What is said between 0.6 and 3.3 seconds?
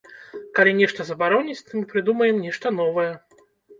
нешта забароняць, то мы прыдумаем нешта новае.